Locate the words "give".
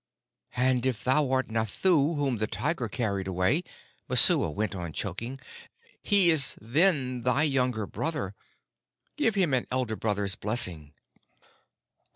9.15-9.35